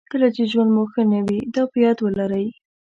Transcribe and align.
کله 0.11 0.27
چې 0.35 0.43
ژوند 0.51 0.71
مو 0.75 0.83
ښه 0.91 1.01
نه 1.11 1.19
وي 1.27 1.39
دا 1.55 1.63
په 1.71 1.77
یاد 1.85 1.97
ولرئ. 2.01 2.47